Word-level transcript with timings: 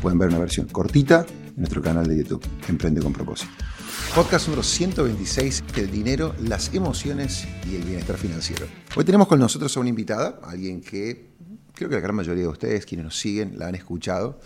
pueden 0.00 0.18
ver 0.18 0.28
una 0.28 0.38
versión 0.38 0.66
cortita 0.66 1.26
en 1.28 1.56
nuestro 1.56 1.82
canal 1.82 2.06
de 2.06 2.18
YouTube, 2.18 2.42
Emprende 2.68 3.00
con 3.00 3.12
Propósito. 3.12 3.52
Podcast 4.14 4.46
número 4.48 4.62
126, 4.62 5.64
el 5.76 5.90
dinero, 5.90 6.34
las 6.40 6.72
emociones 6.74 7.46
y 7.70 7.76
el 7.76 7.82
bienestar 7.82 8.16
financiero. 8.16 8.66
Hoy 8.96 9.04
tenemos 9.04 9.26
con 9.28 9.38
nosotros 9.38 9.76
a 9.76 9.80
una 9.80 9.88
invitada, 9.88 10.40
alguien 10.42 10.80
que 10.80 11.30
creo 11.74 11.88
que 11.88 11.94
la 11.94 12.00
gran 12.00 12.16
mayoría 12.16 12.44
de 12.44 12.48
ustedes, 12.48 12.86
quienes 12.86 13.04
nos 13.04 13.18
siguen, 13.18 13.58
la 13.58 13.68
han 13.68 13.74
escuchado. 13.74 14.40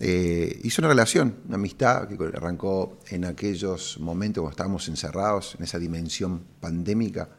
Eh, 0.00 0.60
hizo 0.64 0.82
una 0.82 0.88
relación, 0.88 1.36
una 1.46 1.54
amistad 1.54 2.08
que 2.08 2.16
arrancó 2.36 2.98
en 3.08 3.24
aquellos 3.24 3.98
momentos 4.00 4.42
cuando 4.42 4.50
estábamos 4.50 4.88
encerrados, 4.88 5.54
en 5.56 5.64
esa 5.64 5.78
dimensión 5.78 6.42
pandémica, 6.60 7.30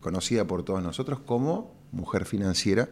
conocida 0.00 0.46
por 0.46 0.64
todos 0.64 0.82
nosotros 0.82 1.20
como 1.20 1.74
mujer 1.92 2.24
financiera. 2.24 2.88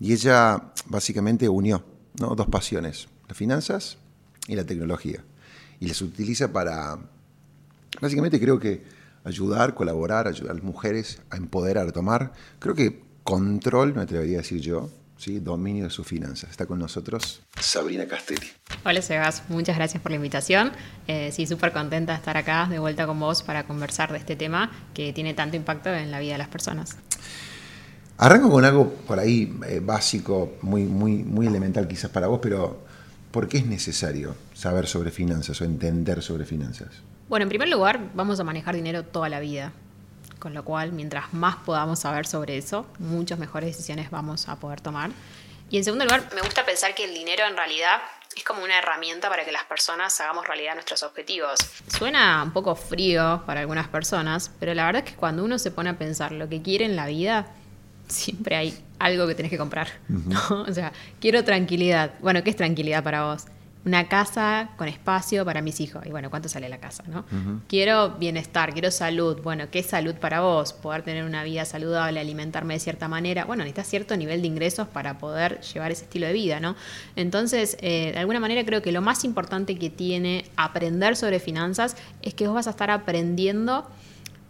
Y 0.00 0.12
ella 0.12 0.72
básicamente 0.86 1.48
unió 1.48 1.84
dos 2.14 2.46
pasiones, 2.48 3.08
las 3.32 3.38
finanzas 3.38 3.96
y 4.46 4.56
la 4.56 4.64
tecnología. 4.64 5.24
Y 5.80 5.88
las 5.88 6.02
utiliza 6.02 6.52
para, 6.52 6.98
básicamente 7.98 8.38
creo 8.38 8.58
que 8.60 8.82
ayudar, 9.24 9.74
colaborar, 9.74 10.28
ayudar 10.28 10.50
a 10.50 10.54
las 10.54 10.62
mujeres 10.62 11.18
a 11.30 11.38
empoderar, 11.38 11.88
a 11.88 11.92
tomar, 11.92 12.34
creo 12.58 12.74
que 12.74 13.00
control, 13.24 13.94
me 13.94 14.02
atrevería 14.02 14.36
a 14.36 14.42
decir 14.42 14.60
yo, 14.60 14.90
¿sí? 15.16 15.40
dominio 15.40 15.84
de 15.84 15.90
sus 15.90 16.06
finanzas. 16.06 16.50
Está 16.50 16.66
con 16.66 16.78
nosotros 16.78 17.40
Sabrina 17.58 18.06
Castelli. 18.06 18.50
Hola 18.84 19.00
Sebas, 19.00 19.44
muchas 19.48 19.76
gracias 19.76 20.02
por 20.02 20.12
la 20.12 20.16
invitación. 20.16 20.70
Eh, 21.06 21.30
sí, 21.32 21.46
súper 21.46 21.72
contenta 21.72 22.12
de 22.12 22.18
estar 22.18 22.36
acá 22.36 22.66
de 22.68 22.80
vuelta 22.80 23.06
con 23.06 23.18
vos 23.18 23.42
para 23.42 23.66
conversar 23.66 24.12
de 24.12 24.18
este 24.18 24.36
tema 24.36 24.70
que 24.92 25.14
tiene 25.14 25.32
tanto 25.32 25.56
impacto 25.56 25.88
en 25.88 26.10
la 26.10 26.20
vida 26.20 26.32
de 26.32 26.38
las 26.38 26.48
personas. 26.48 26.98
Arranco 28.18 28.50
con 28.50 28.66
algo 28.66 28.92
por 28.92 29.18
ahí 29.18 29.58
eh, 29.66 29.80
básico, 29.82 30.58
muy, 30.60 30.84
muy, 30.84 31.24
muy 31.24 31.46
elemental 31.46 31.88
quizás 31.88 32.10
para 32.10 32.26
vos, 32.26 32.40
pero 32.42 32.92
¿por 33.32 33.48
qué 33.48 33.58
es 33.58 33.66
necesario 33.66 34.36
saber 34.54 34.86
sobre 34.86 35.10
finanzas 35.10 35.60
o 35.60 35.64
entender 35.64 36.22
sobre 36.22 36.44
finanzas? 36.44 36.88
Bueno, 37.28 37.44
en 37.44 37.48
primer 37.48 37.68
lugar, 37.68 37.98
vamos 38.14 38.38
a 38.38 38.44
manejar 38.44 38.76
dinero 38.76 39.04
toda 39.04 39.28
la 39.28 39.40
vida, 39.40 39.72
con 40.38 40.54
lo 40.54 40.64
cual, 40.64 40.92
mientras 40.92 41.32
más 41.32 41.56
podamos 41.56 42.00
saber 42.00 42.26
sobre 42.26 42.58
eso, 42.58 42.86
muchas 42.98 43.38
mejores 43.38 43.74
decisiones 43.74 44.10
vamos 44.10 44.48
a 44.48 44.56
poder 44.56 44.80
tomar. 44.80 45.10
Y 45.70 45.78
en 45.78 45.84
segundo 45.84 46.04
lugar, 46.04 46.28
me 46.34 46.42
gusta 46.42 46.66
pensar 46.66 46.94
que 46.94 47.04
el 47.04 47.14
dinero 47.14 47.44
en 47.48 47.56
realidad 47.56 48.02
es 48.36 48.44
como 48.44 48.62
una 48.62 48.78
herramienta 48.78 49.30
para 49.30 49.44
que 49.44 49.52
las 49.52 49.64
personas 49.64 50.20
hagamos 50.20 50.46
realidad 50.46 50.74
nuestros 50.74 51.02
objetivos. 51.02 51.58
Suena 51.88 52.42
un 52.42 52.52
poco 52.52 52.74
frío 52.74 53.42
para 53.46 53.60
algunas 53.60 53.88
personas, 53.88 54.50
pero 54.60 54.74
la 54.74 54.84
verdad 54.84 55.02
es 55.06 55.12
que 55.12 55.16
cuando 55.16 55.44
uno 55.44 55.58
se 55.58 55.70
pone 55.70 55.90
a 55.90 55.98
pensar 55.98 56.32
lo 56.32 56.48
que 56.48 56.60
quiere 56.60 56.84
en 56.84 56.96
la 56.96 57.06
vida, 57.06 57.46
siempre 58.08 58.56
hay 58.56 58.78
algo 59.02 59.26
que 59.26 59.34
tenés 59.34 59.50
que 59.50 59.58
comprar. 59.58 59.88
¿no? 60.08 60.62
O 60.68 60.72
sea, 60.72 60.92
quiero 61.20 61.44
tranquilidad. 61.44 62.12
Bueno, 62.20 62.42
¿qué 62.42 62.50
es 62.50 62.56
tranquilidad 62.56 63.02
para 63.02 63.24
vos? 63.24 63.46
Una 63.84 64.06
casa 64.08 64.70
con 64.76 64.86
espacio 64.86 65.44
para 65.44 65.60
mis 65.60 65.80
hijos. 65.80 66.06
Y 66.06 66.10
bueno, 66.10 66.30
¿cuánto 66.30 66.48
sale 66.48 66.68
la 66.68 66.78
casa? 66.78 67.02
¿no? 67.08 67.24
Quiero 67.66 68.10
bienestar, 68.10 68.72
quiero 68.72 68.92
salud. 68.92 69.42
Bueno, 69.42 69.70
¿qué 69.72 69.80
es 69.80 69.86
salud 69.86 70.14
para 70.14 70.40
vos? 70.40 70.72
Poder 70.72 71.02
tener 71.02 71.24
una 71.24 71.42
vida 71.42 71.64
saludable, 71.64 72.20
alimentarme 72.20 72.74
de 72.74 72.80
cierta 72.80 73.08
manera. 73.08 73.44
Bueno, 73.44 73.64
necesitas 73.64 73.88
cierto 73.88 74.16
nivel 74.16 74.40
de 74.40 74.46
ingresos 74.46 74.86
para 74.86 75.18
poder 75.18 75.60
llevar 75.62 75.90
ese 75.90 76.04
estilo 76.04 76.28
de 76.28 76.32
vida, 76.32 76.60
¿no? 76.60 76.76
Entonces, 77.16 77.76
eh, 77.80 78.12
de 78.12 78.18
alguna 78.20 78.38
manera 78.38 78.64
creo 78.64 78.82
que 78.82 78.92
lo 78.92 79.02
más 79.02 79.24
importante 79.24 79.76
que 79.76 79.90
tiene 79.90 80.44
aprender 80.54 81.16
sobre 81.16 81.40
finanzas 81.40 81.96
es 82.22 82.34
que 82.34 82.46
vos 82.46 82.54
vas 82.54 82.68
a 82.68 82.70
estar 82.70 82.90
aprendiendo 82.92 83.84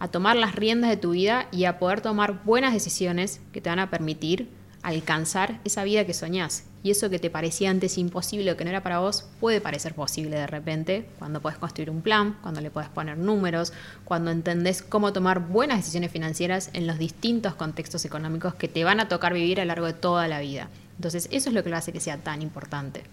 a 0.03 0.09
tomar 0.09 0.35
las 0.35 0.57
riendas 0.57 0.91
de 0.91 0.97
tu 0.97 1.13
vida 1.13 1.47
y 1.53 1.65
a 1.65 1.79
poder 1.79 2.01
tomar 2.01 2.43
buenas 2.43 2.73
decisiones 2.73 3.41
que 3.53 3.61
te 3.61 3.71
van 3.71 3.79
a 3.79 3.89
permitir 3.89 4.49
alcanzar 4.83 5.61
esa 5.65 5.85
vida 5.85 6.05
que 6.05 6.13
soñás. 6.13 6.65
Y 6.83 6.91
eso 6.91 7.09
que 7.09 7.21
te 7.21 7.31
parecía 7.31 7.71
antes 7.71 7.97
imposible 7.99 8.51
o 8.51 8.57
que 8.57 8.65
no 8.65 8.71
era 8.71 8.83
para 8.83 8.99
vos, 8.99 9.27
puede 9.39 9.61
parecer 9.61 9.95
posible 9.95 10.35
de 10.35 10.49
repente 10.49 11.07
cuando 11.21 11.41
puedes 11.41 11.57
construir 11.57 11.89
un 11.89 12.03
plan, 12.03 12.37
cuando 12.43 12.61
le 12.61 12.73
puedes 12.73 12.91
poner 12.91 13.17
números, 13.17 13.73
cuando 14.05 14.33
entendés 14.33 14.83
cómo 14.83 15.13
tomar 15.13 15.39
buenas 15.39 15.79
decisiones 15.79 16.11
financieras 16.11 16.71
en 16.73 16.89
los 16.89 16.99
distintos 16.99 17.55
contextos 17.55 18.05
económicos 18.05 18.57
que 18.57 18.67
te 18.67 18.83
van 18.83 18.99
a 18.99 19.07
tocar 19.07 19.33
vivir 19.33 19.61
a 19.61 19.65
lo 19.65 19.69
largo 19.69 19.87
de 19.87 19.93
toda 19.93 20.27
la 20.27 20.41
vida. 20.41 20.69
Entonces, 20.97 21.29
eso 21.31 21.51
es 21.51 21.55
lo 21.55 21.63
que 21.63 21.71
lo 21.71 21.77
hace 21.77 21.93
que 21.93 22.01
sea 22.01 22.17
tan 22.17 22.43
importante. 22.43 23.05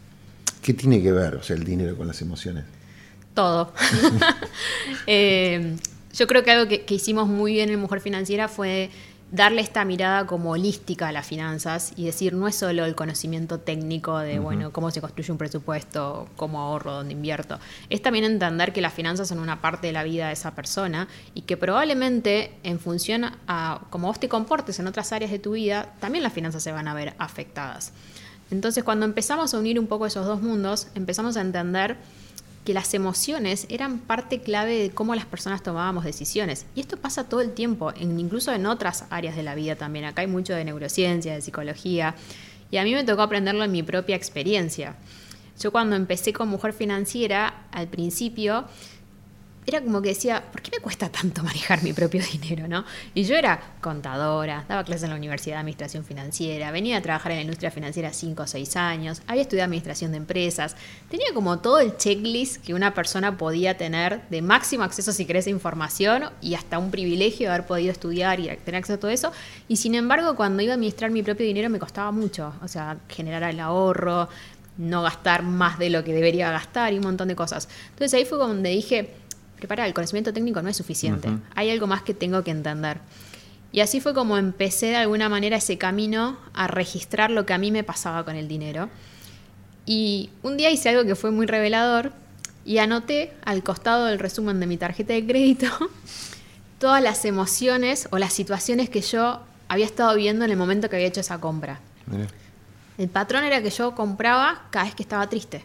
¿Qué 0.63 0.73
tiene 0.73 1.03
que 1.03 1.11
ver 1.11 1.35
o 1.35 1.44
sea, 1.44 1.56
el 1.56 1.66
dinero 1.66 1.95
con 1.95 2.07
las 2.07 2.19
emociones? 2.23 2.63
Todo. 3.35 3.73
eh, 5.06 5.77
yo 6.13 6.27
creo 6.27 6.43
que 6.43 6.51
algo 6.51 6.67
que, 6.67 6.93
hicimos 6.93 7.27
muy 7.27 7.53
bien 7.53 7.69
en 7.69 7.79
Mujer 7.79 8.01
Financiera 8.01 8.47
fue 8.47 8.89
darle 9.31 9.61
esta 9.61 9.85
mirada 9.85 10.25
como 10.25 10.51
holística 10.51 11.09
a 11.09 11.11
las 11.11 11.27
finanzas 11.27 11.93
y 11.95 12.05
decir, 12.05 12.33
no 12.33 12.47
es 12.47 12.55
solo 12.55 12.85
el 12.85 12.95
conocimiento 12.95 13.59
técnico 13.59 14.17
de, 14.17 14.39
bueno, 14.39 14.71
cómo 14.71 14.89
se 14.89 15.01
construye 15.01 15.31
un 15.31 15.37
presupuesto, 15.37 16.27
cómo 16.35 16.59
ahorro, 16.59 16.93
dónde 16.93 17.13
invierto. 17.13 17.59
Es 17.91 18.01
también 18.01 18.25
entender 18.25 18.73
que 18.73 18.81
las 18.81 18.93
finanzas 18.93 19.27
son 19.27 19.37
una 19.37 19.61
parte 19.61 19.85
de 19.85 19.93
la 19.93 20.03
vida 20.03 20.27
de 20.27 20.33
esa 20.33 20.55
persona 20.55 21.07
y 21.35 21.41
que 21.41 21.57
probablemente 21.57 22.53
en 22.63 22.79
función 22.79 23.25
a 23.47 23.81
cómo 23.91 24.07
vos 24.07 24.19
te 24.19 24.29
comportes 24.29 24.79
en 24.79 24.87
otras 24.87 25.13
áreas 25.13 25.29
de 25.29 25.37
tu 25.37 25.51
vida, 25.51 25.93
también 25.99 26.23
las 26.23 26.33
finanzas 26.33 26.63
se 26.63 26.71
van 26.71 26.87
a 26.87 26.95
ver 26.95 27.13
afectadas. 27.19 27.93
Entonces, 28.51 28.83
cuando 28.83 29.05
empezamos 29.05 29.53
a 29.53 29.59
unir 29.59 29.79
un 29.79 29.85
poco 29.85 30.07
esos 30.07 30.25
dos 30.25 30.41
mundos, 30.41 30.87
empezamos 30.95 31.37
a 31.37 31.41
entender 31.41 31.97
que 32.69 32.75
las 32.75 32.94
emociones 32.94 33.66
eran 33.69 33.97
parte 33.97 34.41
clave 34.41 34.78
de 34.78 34.90
cómo 34.91 35.16
las 35.16 35.25
personas 35.25 35.63
tomábamos 35.63 36.03
decisiones. 36.03 36.68
Y 36.75 36.81
esto 36.81 36.97
pasa 36.97 37.28
todo 37.28 37.41
el 37.41 37.56
tiempo, 37.56 37.91
incluso 38.00 38.53
en 38.53 38.68
otras 38.68 39.06
áreas 39.09 39.35
de 39.35 39.41
la 39.41 39.56
vida 39.56 39.75
también. 39.75 40.06
Acá 40.06 40.22
hay 40.22 40.28
mucho 40.28 40.53
de 40.53 40.63
neurociencia, 40.63 41.34
de 41.34 41.41
psicología, 41.41 42.13
y 42.69 42.78
a 42.78 42.84
mí 42.84 42.94
me 42.94 43.03
tocó 43.03 43.24
aprenderlo 43.24 43.63
en 43.63 43.72
mi 43.72 43.81
propia 43.81 44.16
experiencia. 44.16 44.97
Yo 45.59 45.72
cuando 45.72 45.96
empecé 45.96 46.31
con 46.31 46.47
Mujer 46.47 46.74
Financiera, 46.74 47.66
al 47.72 47.88
principio, 47.88 48.66
era 49.65 49.81
como 49.81 50.01
que 50.01 50.09
decía, 50.09 50.43
¿por 50.51 50.61
qué 50.61 50.71
me 50.71 50.79
cuesta 50.79 51.09
tanto 51.09 51.43
manejar 51.43 51.83
mi 51.83 51.93
propio 51.93 52.21
dinero? 52.31 52.67
¿no? 52.67 52.85
Y 53.13 53.23
yo 53.23 53.35
era 53.35 53.59
contadora, 53.81 54.65
daba 54.67 54.83
clases 54.83 55.03
en 55.03 55.11
la 55.11 55.15
Universidad 55.15 55.55
de 55.55 55.59
Administración 55.59 56.03
Financiera, 56.03 56.71
venía 56.71 56.97
a 56.97 57.01
trabajar 57.01 57.31
en 57.31 57.37
la 57.37 57.41
industria 57.43 57.71
financiera 57.71 58.11
5 58.13 58.43
o 58.43 58.47
6 58.47 58.75
años, 58.75 59.21
había 59.27 59.43
estudiado 59.43 59.65
Administración 59.65 60.11
de 60.11 60.17
Empresas, 60.17 60.75
tenía 61.09 61.27
como 61.33 61.59
todo 61.59 61.79
el 61.79 61.97
checklist 61.97 62.63
que 62.63 62.73
una 62.73 62.94
persona 62.94 63.38
podía 63.38 63.77
tener 63.77 64.21
de 64.29 64.41
máximo 64.41 64.83
acceso 64.83 65.11
si 65.11 65.25
querés 65.25 65.47
a 65.47 65.51
información 65.51 66.25
y 66.41 66.55
hasta 66.55 66.79
un 66.79 66.91
privilegio 66.91 67.47
de 67.47 67.53
haber 67.53 67.67
podido 67.67 67.91
estudiar 67.91 68.39
y 68.39 68.47
tener 68.57 68.77
acceso 68.79 68.95
a 68.95 69.00
todo 69.00 69.12
eso. 69.12 69.31
Y 69.67 69.77
sin 69.77 69.95
embargo, 69.95 70.35
cuando 70.35 70.63
iba 70.63 70.73
a 70.73 70.75
administrar 70.75 71.12
mi 71.12 71.23
propio 71.23 71.45
dinero 71.45 71.69
me 71.69 71.79
costaba 71.79 72.12
mucho, 72.12 72.53
o 72.62 72.67
sea, 72.67 72.97
generar 73.07 73.44
el 73.44 73.59
ahorro, 73.59 74.29
no 74.77 75.03
gastar 75.03 75.44
más 75.44 75.77
de 75.77 75.89
lo 75.89 76.03
que 76.03 76.13
debería 76.13 76.51
gastar 76.51 76.94
y 76.94 76.97
un 76.97 77.03
montón 77.03 77.27
de 77.27 77.35
cosas. 77.35 77.67
Entonces 77.89 78.13
ahí 78.13 78.25
fue 78.25 78.38
donde 78.38 78.69
dije, 78.69 79.13
prepara, 79.59 79.85
el 79.85 79.94
conocimiento 79.94 80.33
técnico 80.33 80.61
no 80.61 80.69
es 80.69 80.77
suficiente. 80.77 81.29
Hay 81.56 81.69
algo 81.69 81.88
más 81.88 82.01
que 82.01 82.13
tengo 82.13 82.44
que 82.44 82.51
entender. 82.51 83.00
Y 83.71 83.81
así 83.81 84.01
fue 84.01 84.13
como 84.13 84.38
empecé 84.38 84.88
de 84.88 84.95
alguna 84.95 85.29
manera 85.29 85.57
ese 85.57 85.77
camino 85.77 86.38
a 86.53 86.67
registrar 86.67 87.29
lo 87.29 87.45
que 87.45 87.53
a 87.53 87.57
mí 87.57 87.71
me 87.71 87.83
pasaba 87.83 88.25
con 88.25 88.35
el 88.35 88.47
dinero. 88.47 88.89
Y 89.85 90.29
un 90.44 90.57
día 90.57 90.71
hice 90.71 90.89
algo 90.89 91.06
que 91.06 91.15
fue 91.15 91.31
muy 91.31 91.45
revelador 91.45 92.11
y 92.65 92.79
anoté 92.79 93.33
al 93.45 93.63
costado 93.63 94.06
del 94.06 94.19
resumen 94.19 94.59
de 94.59 94.67
mi 94.67 94.77
tarjeta 94.77 95.13
de 95.13 95.25
crédito 95.25 95.67
todas 96.79 97.03
las 97.03 97.25
emociones 97.25 98.07
o 98.12 98.17
las 98.17 98.33
situaciones 98.33 98.89
que 98.89 99.01
yo 99.01 99.41
había 99.67 99.85
estado 99.85 100.15
viendo 100.15 100.45
en 100.45 100.51
el 100.51 100.57
momento 100.57 100.89
que 100.89 100.95
había 100.95 101.07
hecho 101.07 101.21
esa 101.21 101.39
compra. 101.39 101.79
El 102.97 103.09
patrón 103.09 103.44
era 103.44 103.62
que 103.62 103.69
yo 103.69 103.94
compraba 103.95 104.63
cada 104.71 104.85
vez 104.85 104.95
que 104.95 105.03
estaba 105.03 105.29
triste. 105.29 105.63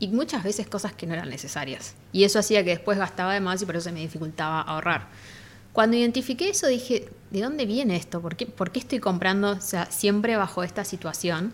Y 0.00 0.08
muchas 0.08 0.44
veces 0.44 0.68
cosas 0.68 0.92
que 0.92 1.06
no 1.06 1.14
eran 1.14 1.28
necesarias. 1.28 1.94
Y 2.12 2.24
eso 2.24 2.38
hacía 2.38 2.62
que 2.64 2.70
después 2.70 2.98
gastaba 2.98 3.34
de 3.34 3.40
más 3.40 3.60
y 3.62 3.66
por 3.66 3.76
eso 3.76 3.84
se 3.84 3.92
me 3.92 4.00
dificultaba 4.00 4.60
ahorrar. 4.60 5.08
Cuando 5.72 5.96
identifiqué 5.96 6.50
eso 6.50 6.66
dije, 6.66 7.08
¿de 7.30 7.40
dónde 7.40 7.66
viene 7.66 7.96
esto? 7.96 8.20
¿Por 8.20 8.36
qué, 8.36 8.46
¿Por 8.46 8.70
qué 8.70 8.80
estoy 8.80 9.00
comprando 9.00 9.60
sea, 9.60 9.86
siempre 9.86 10.36
bajo 10.36 10.62
esta 10.62 10.84
situación? 10.84 11.52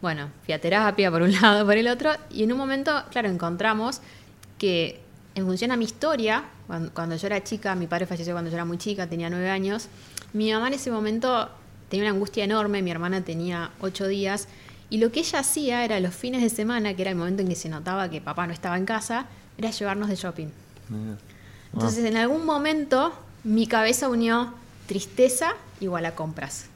Bueno, 0.00 0.30
fui 0.44 0.54
a 0.54 0.60
terapia 0.60 1.10
por 1.10 1.22
un 1.22 1.32
lado, 1.40 1.66
por 1.66 1.76
el 1.76 1.88
otro, 1.88 2.12
y 2.30 2.42
en 2.42 2.52
un 2.52 2.58
momento, 2.58 3.04
claro, 3.10 3.28
encontramos 3.28 4.00
que 4.58 5.00
en 5.34 5.44
función 5.44 5.70
a 5.70 5.76
mi 5.76 5.84
historia, 5.84 6.44
cuando, 6.66 7.16
yo 7.16 7.26
era 7.26 7.44
chica, 7.44 7.74
mi 7.74 7.86
padre 7.86 8.06
falleció 8.06 8.32
cuando 8.32 8.50
yo 8.50 8.56
era 8.56 8.64
muy 8.64 8.78
chica, 8.78 9.06
tenía 9.06 9.28
nueve 9.28 9.50
años, 9.50 9.88
mi 10.32 10.50
mamá 10.50 10.68
en 10.68 10.74
ese 10.74 10.90
momento 10.90 11.50
tenía 11.90 12.04
una 12.04 12.14
angustia 12.14 12.44
enorme, 12.44 12.82
mi 12.82 12.90
hermana 12.90 13.22
tenía 13.22 13.70
ocho 13.80 14.06
días, 14.06 14.48
y 14.90 14.98
lo 14.98 15.10
que 15.10 15.20
ella 15.20 15.40
hacía 15.40 15.84
era 15.84 15.98
los 16.00 16.14
fines 16.14 16.42
de 16.42 16.50
semana, 16.50 16.94
que 16.94 17.02
era 17.02 17.10
el 17.10 17.16
momento 17.16 17.42
en 17.42 17.48
que 17.48 17.56
se 17.56 17.68
notaba 17.68 18.08
que 18.08 18.20
papá 18.20 18.46
no 18.46 18.52
estaba 18.52 18.76
en 18.76 18.86
casa, 18.86 19.26
era 19.58 19.70
llevarnos 19.70 20.08
de 20.08 20.16
shopping. 20.16 20.48
Entonces, 21.72 22.04
en 22.04 22.16
algún 22.16 22.46
momento, 22.46 23.12
mi 23.42 23.66
cabeza 23.66 24.08
unió 24.08 24.54
tristeza 24.86 25.54
igual 25.80 26.06
a 26.06 26.14
compras. 26.14 26.66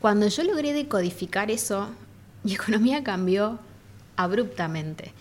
Cuando 0.00 0.26
yo 0.26 0.42
logré 0.42 0.72
decodificar 0.72 1.50
eso, 1.50 1.88
mi 2.42 2.54
economía 2.54 3.04
cambió 3.04 3.58
abruptamente. 4.16 5.12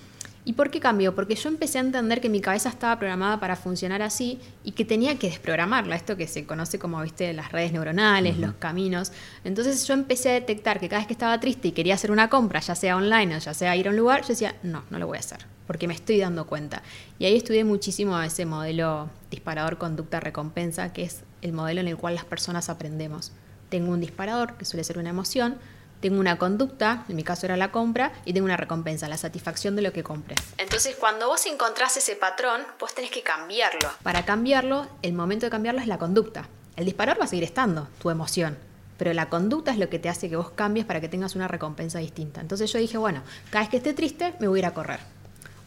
¿Y 0.49 0.53
por 0.53 0.71
qué 0.71 0.79
cambió? 0.79 1.13
Porque 1.13 1.35
yo 1.35 1.47
empecé 1.47 1.77
a 1.77 1.81
entender 1.81 2.21
que 2.21 2.27
mi 2.27 2.41
cabeza 2.41 2.69
estaba 2.69 2.97
programada 2.97 3.39
para 3.39 3.55
funcionar 3.55 4.01
así 4.01 4.39
y 4.63 4.71
que 4.71 4.83
tenía 4.83 5.15
que 5.19 5.29
desprogramarla, 5.29 5.95
esto 5.95 6.17
que 6.17 6.27
se 6.27 6.47
conoce 6.47 6.79
como, 6.79 6.99
viste, 7.03 7.31
las 7.33 7.51
redes 7.51 7.71
neuronales, 7.71 8.39
los 8.39 8.55
caminos. 8.55 9.11
Entonces 9.43 9.85
yo 9.85 9.93
empecé 9.93 10.31
a 10.31 10.33
detectar 10.33 10.79
que 10.79 10.89
cada 10.89 11.01
vez 11.01 11.07
que 11.07 11.13
estaba 11.13 11.39
triste 11.39 11.67
y 11.67 11.71
quería 11.71 11.93
hacer 11.93 12.09
una 12.09 12.31
compra, 12.31 12.61
ya 12.61 12.73
sea 12.73 12.97
online 12.97 13.35
o 13.35 13.37
ya 13.37 13.53
sea 13.53 13.75
ir 13.75 13.89
a 13.89 13.91
un 13.91 13.97
lugar, 13.97 14.23
yo 14.23 14.29
decía, 14.29 14.55
no, 14.63 14.85
no 14.89 14.97
lo 14.97 15.05
voy 15.05 15.17
a 15.17 15.19
hacer, 15.19 15.45
porque 15.67 15.87
me 15.87 15.93
estoy 15.93 16.17
dando 16.17 16.47
cuenta. 16.47 16.81
Y 17.19 17.25
ahí 17.25 17.37
estudié 17.37 17.63
muchísimo 17.63 18.19
ese 18.19 18.47
modelo 18.47 19.07
disparador 19.29 19.77
conducta 19.77 20.19
recompensa, 20.19 20.91
que 20.93 21.03
es 21.03 21.21
el 21.43 21.53
modelo 21.53 21.81
en 21.81 21.89
el 21.89 21.97
cual 21.97 22.15
las 22.15 22.25
personas 22.25 22.69
aprendemos. 22.69 23.33
Tengo 23.69 23.91
un 23.91 24.01
disparador, 24.01 24.55
que 24.55 24.65
suele 24.65 24.83
ser 24.83 24.97
una 24.97 25.11
emoción, 25.11 25.57
tengo 25.99 26.19
una 26.19 26.37
conducta, 26.37 27.05
en 27.09 27.15
mi 27.15 27.23
caso 27.23 27.45
era 27.45 27.57
la 27.57 27.71
compra, 27.71 28.11
y 28.25 28.33
tengo 28.33 28.45
una 28.45 28.57
recompensa, 28.57 29.09
la 29.09 29.17
satisfacción 29.17 29.75
de 29.75 29.81
lo 29.81 29.91
que 29.91 30.03
compré. 30.03 30.35
Entonces, 30.57 30.95
cuando 30.95 31.27
vos 31.27 31.45
encontrás 31.45 31.97
ese 31.97 32.15
patrón, 32.15 32.61
vos 32.79 32.93
tenés 32.93 33.11
que 33.11 33.21
cambiarlo. 33.21 33.89
Para 34.03 34.25
cambiarlo, 34.25 34.87
el 35.01 35.13
momento 35.13 35.45
de 35.45 35.49
cambiarlo 35.49 35.81
es 35.81 35.87
la 35.87 35.97
conducta. 35.97 36.47
El 36.75 36.85
disparador 36.85 37.21
va 37.21 37.25
a 37.25 37.27
seguir 37.27 37.43
estando, 37.43 37.87
tu 38.01 38.09
emoción. 38.09 38.57
Pero 38.97 39.13
la 39.13 39.29
conducta 39.29 39.71
es 39.71 39.77
lo 39.77 39.89
que 39.89 39.99
te 39.99 40.09
hace 40.09 40.29
que 40.29 40.35
vos 40.35 40.51
cambies 40.51 40.85
para 40.85 40.99
que 40.99 41.07
tengas 41.07 41.35
una 41.35 41.47
recompensa 41.47 41.99
distinta. 41.99 42.41
Entonces 42.41 42.71
yo 42.71 42.79
dije, 42.79 42.97
bueno, 42.97 43.21
cada 43.49 43.61
vez 43.61 43.69
que 43.69 43.77
esté 43.77 43.93
triste, 43.93 44.33
me 44.39 44.47
voy 44.47 44.59
a 44.59 44.61
ir 44.61 44.65
a 44.65 44.73
correr. 44.73 44.99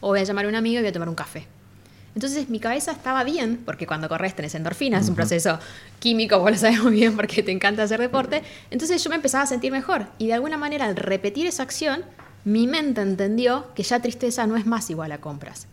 O 0.01 0.09
voy 0.09 0.19
a 0.19 0.23
llamar 0.23 0.45
a 0.45 0.49
un 0.49 0.55
amigo 0.55 0.79
y 0.79 0.81
voy 0.81 0.89
a 0.89 0.93
tomar 0.93 1.09
un 1.09 1.15
café. 1.15 1.47
Entonces 2.15 2.49
mi 2.49 2.59
cabeza 2.59 2.91
estaba 2.91 3.23
bien, 3.23 3.61
porque 3.65 3.87
cuando 3.87 4.07
corres 4.07 4.35
tenés 4.35 4.53
endorfinas, 4.55 5.03
es 5.03 5.09
un 5.09 5.15
proceso 5.15 5.59
químico, 5.99 6.39
vos 6.39 6.51
lo 6.51 6.57
sabes 6.57 6.81
muy 6.81 6.93
bien 6.93 7.15
porque 7.15 7.43
te 7.43 7.51
encanta 7.51 7.83
hacer 7.83 7.99
deporte. 7.99 8.43
Entonces 8.69 9.03
yo 9.03 9.09
me 9.09 9.15
empezaba 9.15 9.43
a 9.43 9.47
sentir 9.47 9.71
mejor 9.71 10.07
y 10.17 10.27
de 10.27 10.33
alguna 10.33 10.57
manera 10.57 10.85
al 10.85 10.95
repetir 10.95 11.47
esa 11.47 11.63
acción, 11.63 12.03
mi 12.45 12.67
mente 12.67 13.01
entendió 13.01 13.73
que 13.73 13.83
ya 13.83 14.01
tristeza 14.01 14.45
no 14.45 14.57
es 14.57 14.65
más 14.65 14.89
igual 14.89 15.11
a 15.11 15.19
compras. 15.19 15.67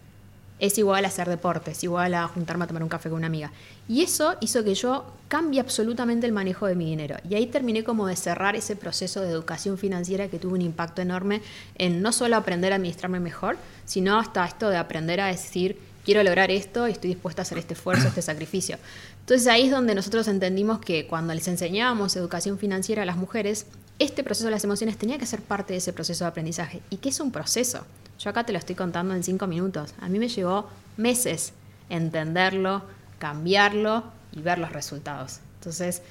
Es 0.60 0.76
igual 0.76 1.06
a 1.06 1.08
hacer 1.08 1.28
deporte, 1.28 1.70
es 1.70 1.82
igual 1.84 2.12
a 2.12 2.28
juntarme 2.28 2.64
a 2.64 2.66
tomar 2.66 2.82
un 2.82 2.90
café 2.90 3.08
con 3.08 3.18
una 3.18 3.28
amiga. 3.28 3.50
Y 3.88 4.02
eso 4.02 4.36
hizo 4.40 4.62
que 4.62 4.74
yo 4.74 5.06
cambie 5.26 5.58
absolutamente 5.58 6.26
el 6.26 6.32
manejo 6.32 6.66
de 6.66 6.74
mi 6.74 6.84
dinero. 6.84 7.16
Y 7.28 7.34
ahí 7.34 7.46
terminé 7.46 7.82
como 7.82 8.06
de 8.06 8.14
cerrar 8.14 8.56
ese 8.56 8.76
proceso 8.76 9.22
de 9.22 9.30
educación 9.30 9.78
financiera 9.78 10.28
que 10.28 10.38
tuvo 10.38 10.54
un 10.54 10.60
impacto 10.60 11.00
enorme 11.00 11.40
en 11.76 12.02
no 12.02 12.12
solo 12.12 12.36
aprender 12.36 12.72
a 12.72 12.76
administrarme 12.76 13.20
mejor, 13.20 13.56
sino 13.86 14.18
hasta 14.18 14.44
esto 14.44 14.68
de 14.68 14.76
aprender 14.76 15.22
a 15.22 15.28
decir, 15.28 15.78
quiero 16.10 16.24
lograr 16.24 16.50
esto 16.50 16.88
y 16.88 16.90
estoy 16.90 17.10
dispuesta 17.10 17.42
a 17.42 17.44
hacer 17.44 17.58
este 17.58 17.74
esfuerzo, 17.74 18.08
este 18.08 18.20
sacrificio. 18.20 18.78
Entonces 19.20 19.46
ahí 19.46 19.66
es 19.66 19.70
donde 19.70 19.94
nosotros 19.94 20.26
entendimos 20.26 20.80
que 20.80 21.06
cuando 21.06 21.32
les 21.32 21.46
enseñábamos 21.46 22.16
educación 22.16 22.58
financiera 22.58 23.02
a 23.02 23.04
las 23.04 23.16
mujeres, 23.16 23.66
este 24.00 24.24
proceso 24.24 24.46
de 24.46 24.50
las 24.50 24.64
emociones 24.64 24.98
tenía 24.98 25.18
que 25.18 25.26
ser 25.26 25.40
parte 25.40 25.72
de 25.72 25.76
ese 25.76 25.92
proceso 25.92 26.24
de 26.24 26.30
aprendizaje. 26.30 26.82
¿Y 26.90 26.96
qué 26.96 27.10
es 27.10 27.20
un 27.20 27.30
proceso? 27.30 27.86
Yo 28.18 28.28
acá 28.28 28.42
te 28.42 28.52
lo 28.52 28.58
estoy 28.58 28.74
contando 28.74 29.14
en 29.14 29.22
cinco 29.22 29.46
minutos. 29.46 29.94
A 30.00 30.08
mí 30.08 30.18
me 30.18 30.26
llevó 30.26 30.68
meses 30.96 31.52
entenderlo, 31.90 32.82
cambiarlo 33.20 34.02
y 34.32 34.42
ver 34.42 34.58
los 34.58 34.72
resultados. 34.72 35.38
Entonces, 35.60 36.02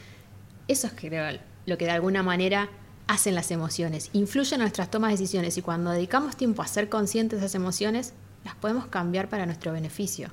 eso 0.69 0.87
es 0.87 0.93
creo 0.95 1.37
lo 1.65 1.77
que 1.77 1.83
de 1.83 1.91
alguna 1.91 2.23
manera 2.23 2.69
hacen 3.07 3.35
las 3.35 3.51
emociones, 3.51 4.11
influyen 4.13 4.61
en 4.61 4.61
nuestras 4.61 4.89
tomas 4.89 5.09
de 5.09 5.17
decisiones 5.17 5.57
y 5.57 5.61
cuando 5.61 5.91
dedicamos 5.91 6.37
tiempo 6.37 6.61
a 6.61 6.67
ser 6.67 6.87
conscientes 6.87 7.41
de 7.41 7.47
esas 7.47 7.55
emociones, 7.55 8.13
las 8.43 8.55
podemos 8.55 8.87
cambiar 8.87 9.29
para 9.29 9.45
nuestro 9.45 9.71
beneficio. 9.71 10.29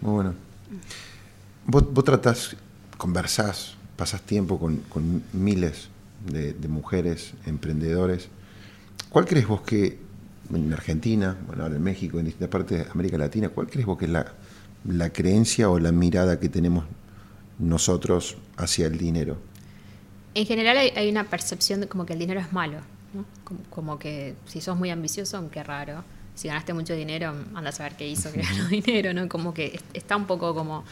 Muy 0.00 0.12
bueno. 0.12 0.34
Vos, 1.66 1.92
vos 1.92 2.04
tratás, 2.04 2.56
conversás, 2.96 3.74
pasás 3.96 4.22
tiempo 4.22 4.58
con, 4.58 5.22
miles 5.32 5.88
de, 6.26 6.54
mujeres, 6.68 7.32
emprendedores. 7.46 8.28
¿Cuál 9.10 9.26
crees 9.26 9.48
vos 9.48 9.62
que, 9.62 9.98
en 10.54 10.72
Argentina, 10.72 11.36
bueno, 11.46 11.64
ahora 11.64 11.76
en 11.76 11.82
México, 11.82 12.18
en 12.18 12.26
distintas 12.26 12.48
partes 12.48 12.84
de 12.84 12.90
América 12.90 13.18
Latina, 13.18 13.48
cuál 13.48 13.68
crees 13.68 13.86
vos 13.86 13.98
que 13.98 14.04
es 14.04 14.10
la, 14.10 14.32
la 14.84 15.10
creencia 15.10 15.68
o 15.68 15.78
la 15.78 15.92
mirada 15.92 16.38
que 16.38 16.48
tenemos 16.48 16.84
nosotros 17.58 18.36
hacia 18.56 18.86
el 18.86 18.98
dinero? 18.98 19.36
En 20.34 20.46
general 20.46 20.76
hay, 20.76 21.10
una 21.10 21.24
percepción 21.24 21.80
de 21.80 21.88
como 21.88 22.06
que 22.06 22.12
el 22.12 22.18
dinero 22.20 22.38
es 22.38 22.52
malo, 22.52 22.78
como, 23.44 23.60
como, 23.70 23.98
que 23.98 24.36
si 24.46 24.60
sos 24.60 24.78
muy 24.78 24.90
ambicioso, 24.90 25.36
aunque 25.36 25.64
raro, 25.64 26.04
si 26.38 26.46
ganaste 26.46 26.72
mucho 26.72 26.94
dinero, 26.94 27.34
anda 27.52 27.70
a 27.70 27.72
saber 27.72 27.96
qué 27.96 28.06
hizo 28.06 28.30
que 28.30 28.42
ganó 28.42 28.68
dinero, 28.68 29.12
¿no? 29.12 29.28
Como 29.28 29.52
que 29.52 29.80
está 29.92 30.16
un 30.16 30.26
poco 30.26 30.54
como. 30.54 30.84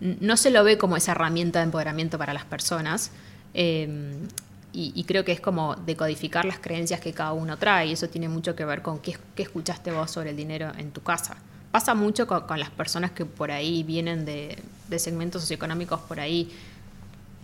No 0.00 0.36
se 0.36 0.50
lo 0.50 0.62
ve 0.62 0.78
como 0.78 0.96
esa 0.96 1.12
herramienta 1.12 1.58
de 1.58 1.64
empoderamiento 1.64 2.16
para 2.16 2.32
las 2.32 2.44
personas. 2.44 3.10
Eh, 3.54 3.88
y, 4.76 5.04
creo 5.04 5.24
que 5.24 5.30
es 5.30 5.40
como 5.40 5.76
decodificar 5.76 6.44
las 6.44 6.58
creencias 6.58 7.00
que 7.00 7.12
cada 7.12 7.32
uno 7.32 7.56
trae. 7.58 7.86
Y 7.86 7.92
eso 7.92 8.08
tiene 8.08 8.28
mucho 8.28 8.56
que 8.56 8.64
ver 8.64 8.82
con 8.82 8.98
qué, 8.98 9.16
escuchaste 9.36 9.92
vos 9.92 10.10
sobre 10.10 10.30
el 10.30 10.36
dinero 10.36 10.72
en 10.76 10.90
tu 10.90 11.00
casa. 11.00 11.36
Pasa 11.70 11.94
mucho 11.94 12.26
con, 12.26 12.58
las 12.58 12.70
personas 12.70 13.12
que 13.12 13.24
por 13.24 13.52
ahí 13.52 13.84
vienen 13.84 14.24
de, 14.24 14.60
segmentos 14.98 15.42
socioeconómicos 15.42 16.00
por 16.00 16.18
ahí 16.20 16.52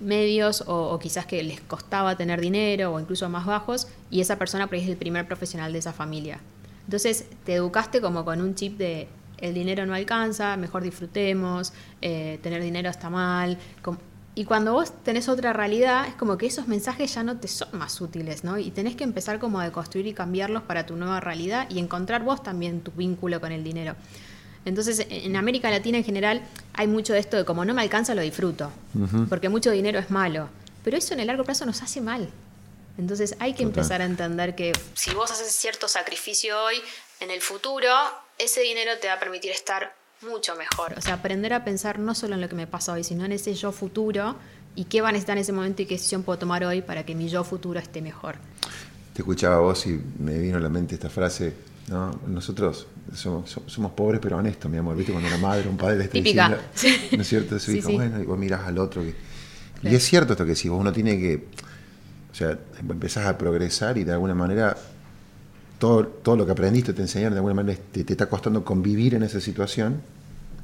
medios 0.00 0.62
o, 0.67 0.91
o, 0.91 0.99
quizás 0.99 1.26
que 1.26 1.43
les 1.43 1.61
costaba 1.61 2.17
tener 2.17 2.41
dinero 2.41 2.93
o 2.93 3.00
incluso 3.00 3.29
más 3.29 3.44
bajos 3.44 3.87
y 4.11 4.20
esa 4.20 4.37
persona 4.37 4.67
por 4.67 4.76
ahí 4.76 4.82
es 4.82 4.88
el 4.88 4.97
primer 4.97 5.26
profesional 5.26 5.73
de 5.73 5.81
esa 5.81 5.93
familia. 5.93 6.41
Entonces 6.85 7.27
te 7.44 7.55
educaste 7.55 8.00
como 8.00 8.25
con 8.25 8.41
un 8.41 8.55
chip 8.55 8.79
de 8.79 9.09
el 9.38 9.54
dinero 9.54 9.87
no 9.87 9.95
alcanza, 9.95 10.57
mejor 10.57 10.83
disfrutemos, 10.83 11.73
eh, 12.02 12.38
tener 12.43 12.62
dinero 12.62 12.90
está 12.90 13.11
mal. 13.11 13.59
Y 14.35 14.45
cuando 14.45 14.73
vos 14.73 14.93
tenés 15.02 15.28
otra 15.28 15.52
realidad, 15.52 16.07
es 16.07 16.14
como 16.14 16.38
que 16.38 16.47
esos 16.47 16.69
mensajes 16.69 17.14
ya 17.14 17.23
no 17.23 17.38
te 17.38 17.49
son 17.49 17.69
más 17.73 18.00
útiles, 18.00 18.45
¿no? 18.45 18.59
Y 18.59 18.71
tenés 18.71 18.95
que 18.95 19.04
empezar 19.04 19.38
como 19.38 19.59
a 19.59 19.64
deconstruir 19.64 20.07
y 20.07 20.12
cambiarlos 20.12 20.62
para 20.62 20.87
tu 20.87 20.97
nueva 20.97 21.21
realidad 21.21 21.66
y 21.69 21.78
encontrar 21.78 22.23
vos 22.23 22.43
también 22.43 22.81
tu 22.81 22.93
vínculo 22.93 23.40
con 23.40 23.50
el 23.50 23.64
dinero. 23.64 23.97
Entonces, 24.64 25.07
en 25.09 25.37
América 25.37 25.71
Latina 25.71 25.99
en 25.99 26.04
general 26.04 26.43
hay 26.75 26.87
mucho 26.87 27.12
de 27.12 27.19
esto 27.19 27.37
de 27.37 27.45
como 27.45 27.64
no 27.64 27.75
me 27.75 27.83
alcanza, 27.83 28.14
lo 28.14 28.23
disfruto, 28.23 28.71
porque 29.28 29.49
mucho 29.49 29.71
dinero 29.71 29.99
es 29.99 30.11
malo. 30.11 30.49
Pero 30.85 30.97
eso 30.97 31.14
en 31.14 31.21
el 31.21 31.26
largo 31.26 31.45
plazo 31.45 31.66
nos 31.66 31.83
hace 31.83 32.00
mal. 32.00 32.28
Entonces 33.00 33.35
hay 33.38 33.54
que 33.54 33.62
empezar 33.62 34.02
a 34.02 34.04
entender 34.04 34.54
que 34.54 34.73
si 34.95 35.12
vos 35.14 35.30
haces 35.30 35.50
cierto 35.52 35.88
sacrificio 35.88 36.62
hoy, 36.62 36.76
en 37.21 37.30
el 37.30 37.40
futuro 37.40 37.88
ese 38.38 38.61
dinero 38.61 38.92
te 39.00 39.09
va 39.09 39.14
a 39.14 39.19
permitir 39.19 39.50
estar 39.50 39.95
mucho 40.23 40.54
mejor. 40.57 40.95
O 40.97 41.00
sea, 41.00 41.14
aprender 41.14 41.52
a 41.54 41.64
pensar 41.64 41.99
no 41.99 42.14
solo 42.14 42.35
en 42.35 42.40
lo 42.40 42.49
que 42.49 42.54
me 42.54 42.66
pasa 42.66 42.92
hoy, 42.92 43.04
sino 43.04 43.25
en 43.25 43.33
ese 43.33 43.54
yo 43.54 43.73
futuro 43.73 44.37
y 44.75 44.85
qué 44.85 45.00
va 45.00 45.09
a 45.09 45.12
necesitar 45.12 45.37
en 45.37 45.42
ese 45.42 45.52
momento 45.52 45.83
y 45.83 45.87
qué 45.87 45.95
decisión 45.95 46.23
puedo 46.23 46.38
tomar 46.38 46.62
hoy 46.64 46.83
para 46.83 47.04
que 47.04 47.14
mi 47.14 47.28
yo 47.28 47.42
futuro 47.42 47.80
esté 47.80 48.02
mejor. 48.02 48.37
Te 49.14 49.23
escuchaba 49.23 49.59
vos 49.59 49.87
y 49.87 50.00
me 50.19 50.38
vino 50.38 50.59
a 50.59 50.61
la 50.61 50.69
mente 50.69 50.95
esta 50.95 51.09
frase, 51.09 51.54
¿no? 51.88 52.21
Nosotros 52.26 52.87
somos, 53.14 53.92
pobres 53.92 54.21
pero 54.23 54.37
honestos, 54.37 54.71
mi 54.71 54.76
amor, 54.76 54.97
¿viste? 54.97 55.12
Cuando 55.12 55.28
una 55.28 55.38
madre 55.38 55.69
un 55.69 55.76
padre 55.76 55.97
le 55.97 56.04
está 56.04 56.12
Típica. 56.12 56.62
diciendo, 56.73 57.09
¿no 57.16 57.23
es 57.23 57.28
cierto? 57.28 57.59
Su 57.59 57.73
hijo, 57.73 57.92
bueno, 57.92 58.21
y 58.21 58.25
vos 58.25 58.38
miras 58.38 58.66
al 58.66 58.78
otro. 58.78 59.02
Y 59.02 59.95
es 59.95 60.04
cierto 60.04 60.35
esto 60.35 60.45
que 60.45 60.54
si 60.54 60.69
vos 60.69 60.78
uno 60.78 60.92
tiene 60.92 61.19
que 61.19 61.47
o 62.30 62.34
sea, 62.34 62.58
empezás 62.78 63.26
a 63.26 63.37
progresar 63.37 63.99
y 63.99 64.04
de 64.04 64.12
alguna 64.12 64.34
manera 64.34 64.76
todo, 65.78 66.06
todo 66.06 66.37
lo 66.37 66.46
que 66.46 66.52
aprendiste, 66.52 66.92
te 66.92 67.02
enseñaron, 67.02 67.32
de 67.32 67.38
alguna 67.38 67.54
manera 67.54 67.80
te, 67.90 68.00
está 68.00 68.26
costando 68.26 68.64
convivir 68.64 69.14
en 69.14 69.22
esa 69.22 69.40
situación. 69.40 70.00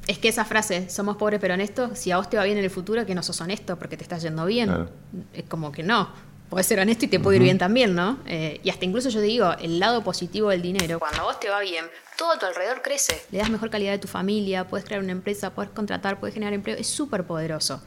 Es 0.05 0.19
que 0.19 0.29
esa 0.29 0.45
frase, 0.45 0.89
somos 0.89 1.17
pobres 1.17 1.41
pero 1.41 1.55
honestos, 1.55 1.99
si 1.99 2.11
a 2.11 2.17
vos 2.17 2.29
te 2.29 2.37
va 2.37 2.45
bien 2.45 2.57
en 2.57 2.63
el 2.63 2.69
futuro, 2.69 3.05
que 3.05 3.13
no 3.13 3.23
sos 3.23 3.41
honesto 3.41 3.77
porque 3.77 3.97
te 3.97 4.03
estás 4.03 4.21
yendo 4.21 4.45
bien. 4.45 4.87
Es 5.33 5.43
como 5.45 5.71
que 5.71 5.83
no. 5.83 6.09
Puedes 6.49 6.65
ser 6.65 6.79
honesto 6.79 7.03
y 7.03 7.07
te 7.09 7.19
puede 7.19 7.37
ir 7.37 7.43
bien 7.43 7.57
también, 7.57 7.93
¿no? 7.93 8.19
Eh, 8.25 8.61
y 8.63 8.69
hasta 8.69 8.85
incluso 8.85 9.09
yo 9.09 9.19
te 9.19 9.25
digo, 9.25 9.51
el 9.59 9.79
lado 9.79 10.01
positivo 10.01 10.49
del 10.49 10.61
dinero, 10.61 10.97
cuando 10.97 11.19
a 11.21 11.23
vos 11.25 11.39
te 11.41 11.49
va 11.49 11.59
bien, 11.59 11.83
todo 12.17 12.31
a 12.31 12.39
tu 12.39 12.45
alrededor 12.45 12.81
crece. 12.81 13.21
Le 13.31 13.39
das 13.39 13.49
mejor 13.49 13.69
calidad 13.69 13.95
a 13.95 13.99
tu 13.99 14.07
familia, 14.07 14.65
puedes 14.65 14.85
crear 14.85 15.03
una 15.03 15.11
empresa, 15.11 15.49
puedes 15.53 15.71
contratar, 15.71 16.21
puedes 16.21 16.33
generar 16.33 16.53
empleo, 16.53 16.77
es 16.77 16.87
súper 16.87 17.25
poderoso. 17.25 17.81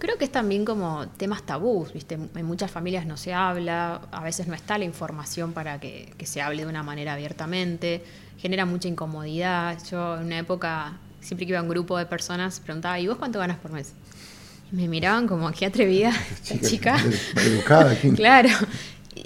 Creo 0.00 0.16
que 0.16 0.24
es 0.24 0.32
también 0.32 0.64
como 0.64 1.06
temas 1.08 1.42
tabús, 1.42 1.92
¿viste? 1.92 2.14
En 2.14 2.46
muchas 2.46 2.70
familias 2.70 3.04
no 3.04 3.18
se 3.18 3.34
habla, 3.34 4.00
a 4.10 4.24
veces 4.24 4.46
no 4.46 4.54
está 4.54 4.78
la 4.78 4.84
información 4.86 5.52
para 5.52 5.78
que, 5.78 6.14
se 6.24 6.40
hable 6.40 6.62
de 6.62 6.70
una 6.70 6.82
manera 6.82 7.12
abiertamente, 7.12 8.02
genera 8.38 8.64
mucha 8.64 8.88
incomodidad. 8.88 9.76
Yo 9.90 10.16
en 10.16 10.24
una 10.24 10.38
época, 10.38 10.94
siempre 11.20 11.44
que 11.44 11.50
iba 11.50 11.58
a 11.58 11.62
un 11.62 11.68
grupo 11.68 11.98
de 11.98 12.06
personas, 12.06 12.60
preguntaba, 12.60 12.98
¿y 12.98 13.08
vos 13.08 13.18
cuánto 13.18 13.38
ganas 13.38 13.58
por 13.58 13.72
mes? 13.72 13.92
Y 14.72 14.76
me 14.76 14.88
miraban 14.88 15.28
como, 15.28 15.52
qué 15.52 15.66
atrevida, 15.66 16.14
esta 16.32 16.58
chica. 16.66 16.96
Educada. 17.36 17.94
claro. 18.16 18.48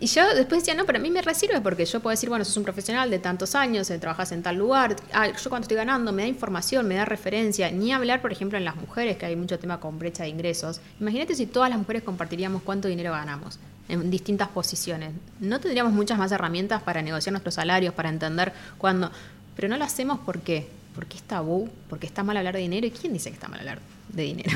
Y 0.01 0.07
yo 0.07 0.35
después 0.35 0.63
decía, 0.63 0.75
no, 0.75 0.85
pero 0.87 0.99
a 0.99 1.01
mí 1.01 1.11
me 1.11 1.23
resirve 1.23 1.61
porque 1.61 1.85
yo 1.85 2.01
puedo 2.01 2.13
decir, 2.13 2.29
bueno, 2.29 2.45
sos 2.45 2.57
un 2.57 2.65
profesional 2.65 3.11
de 3.11 3.19
tantos 3.19 3.55
años, 3.55 3.91
eh, 3.91 3.99
trabajas 3.99 4.33
en 4.33 4.43
tal 4.43 4.57
lugar, 4.57 4.97
ah, 5.13 5.29
yo 5.29 5.51
cuando 5.51 5.65
estoy 5.65 5.77
ganando 5.77 6.13
me 6.13 6.23
da 6.23 6.29
información, 6.29 6.87
me 6.87 6.95
da 6.97 7.05
referencia, 7.05 7.71
ni 7.71 7.93
hablar, 7.93 8.21
por 8.21 8.33
ejemplo, 8.33 8.59
en 8.59 8.65
las 8.65 8.77
mujeres, 8.77 9.17
que 9.17 9.27
hay 9.27 9.37
mucho 9.37 9.59
tema 9.59 9.81
con 9.81 9.99
brecha 9.99 10.25
de 10.25 10.31
ingresos. 10.31 10.81
Imagínate 11.01 11.35
si 11.35 11.47
todas 11.47 11.71
las 11.71 11.79
mujeres 11.79 12.03
compartiríamos 12.03 12.63
cuánto 12.63 12.89
dinero 12.89 13.13
ganamos 13.13 13.59
en 13.89 14.11
distintas 14.11 14.49
posiciones. 14.49 15.13
No 15.41 15.61
tendríamos 15.61 15.93
muchas 15.93 16.19
más 16.19 16.33
herramientas 16.33 16.83
para 16.83 17.03
negociar 17.03 17.33
nuestros 17.33 17.55
salarios, 17.55 17.95
para 17.95 18.09
entender 18.09 18.53
cuándo, 18.79 19.11
pero 19.55 19.69
no 19.69 19.77
lo 19.77 19.85
hacemos 19.85 20.19
¿por 20.21 20.41
qué? 20.41 20.69
Porque 20.95 21.17
es 21.17 21.23
tabú, 21.23 21.69
porque 21.89 22.07
está 22.07 22.23
mal 22.23 22.37
hablar 22.37 22.55
de 22.55 22.61
dinero. 22.61 22.87
¿Y 22.87 22.91
quién 22.91 23.13
dice 23.13 23.31
que 23.31 23.35
está 23.35 23.49
mal 23.49 23.61
hablar 23.61 23.81
de 24.09 24.23
dinero? 24.23 24.51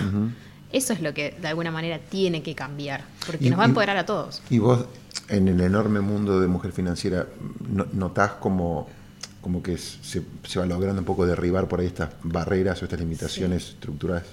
Eso 0.73 0.93
es 0.93 1.01
lo 1.01 1.15
que 1.15 1.35
de 1.41 1.49
alguna 1.49 1.71
manera 1.71 1.99
tiene 1.99 2.43
que 2.43 2.55
cambiar, 2.55 3.05
porque 3.27 3.49
nos 3.49 3.59
va 3.59 3.65
a 3.65 3.67
empoderar 3.67 3.97
a 3.97 4.05
todos. 4.05 4.43
Y 4.51 4.59
vos, 4.59 4.85
en 5.29 5.49
el 5.49 5.61
enorme 5.61 6.01
mundo 6.01 6.41
de 6.41 6.47
mujer 6.47 6.73
financiera, 6.73 7.27
¿notás 7.93 8.33
como, 8.33 8.87
como 9.41 9.63
que 9.63 9.79
se, 9.79 10.23
va 10.59 10.67
logrando 10.67 11.01
un 11.01 11.07
poco 11.07 11.27
derribar 11.27 11.69
por 11.69 11.81
ahí 11.81 11.87
estas 11.87 12.11
barreras 12.23 12.83
o 12.83 12.85
estas 12.85 13.01
limitaciones 13.01 13.71
estructurales? 13.71 14.29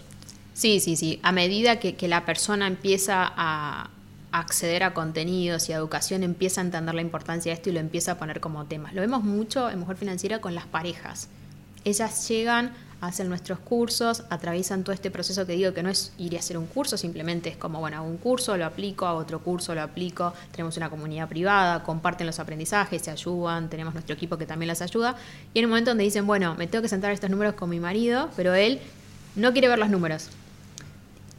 Sí, 0.53 0.79
sí, 0.79 0.95
sí. 0.95 1.19
A 1.23 1.31
medida 1.31 1.79
que, 1.79 2.07
la 2.07 2.25
persona 2.25 2.67
empieza 2.67 3.31
a 3.35 3.89
acceder 4.31 4.83
a 4.83 4.93
contenidos 4.93 5.69
y 5.69 5.73
a 5.73 5.77
educación, 5.77 6.23
empieza 6.23 6.59
a 6.59 6.65
entender 6.65 6.93
la 6.93 7.01
importancia 7.01 7.51
de 7.51 7.55
esto 7.55 7.69
y 7.69 7.73
lo 7.73 7.79
empieza 7.79 8.13
a 8.13 8.17
poner 8.17 8.41
como 8.41 8.65
tema. 8.65 8.91
Lo 8.91 9.01
vemos 9.01 9.23
mucho 9.23 9.69
en 9.69 9.79
Mujer 9.79 9.95
Financiera 9.95 10.41
con 10.41 10.53
las 10.55 10.65
parejas. 10.65 11.29
Ellas 11.85 12.27
llegan 12.27 12.73
hacen 13.05 13.29
nuestros 13.29 13.59
cursos, 13.59 14.23
atraviesan 14.29 14.83
todo 14.83 14.93
este 14.93 15.11
proceso 15.11 15.45
que 15.45 15.53
digo 15.53 15.73
que 15.73 15.83
no 15.83 15.89
es 15.89 16.11
ir 16.17 16.35
a 16.35 16.39
hacer 16.39 16.57
un 16.57 16.65
curso, 16.65 16.97
simplemente 16.97 17.49
es 17.49 17.57
como, 17.57 17.79
bueno, 17.79 17.97
hago 17.97 18.07
un 18.07 18.17
curso, 18.17 18.57
lo 18.57 18.65
aplico, 18.65 19.05
hago 19.05 19.19
otro 19.19 19.39
curso, 19.39 19.75
lo 19.75 19.81
aplico, 19.81 20.33
tenemos 20.51 20.75
una 20.77 20.89
comunidad 20.89 21.29
privada, 21.29 21.83
comparten 21.83 22.27
los 22.27 22.39
aprendizajes, 22.39 23.01
se 23.01 23.11
ayudan, 23.11 23.69
tenemos 23.69 23.93
nuestro 23.93 24.15
equipo 24.15 24.37
que 24.37 24.45
también 24.45 24.67
las 24.67 24.81
ayuda, 24.81 25.15
y 25.53 25.59
en 25.59 25.65
un 25.65 25.71
momento 25.71 25.91
donde 25.91 26.03
dicen, 26.03 26.25
bueno, 26.25 26.55
me 26.55 26.67
tengo 26.67 26.81
que 26.81 26.89
sentar 26.89 27.11
estos 27.11 27.29
números 27.29 27.53
con 27.53 27.69
mi 27.69 27.79
marido, 27.79 28.29
pero 28.35 28.53
él 28.53 28.79
no 29.35 29.51
quiere 29.51 29.67
ver 29.67 29.79
los 29.79 29.89
números. 29.89 30.29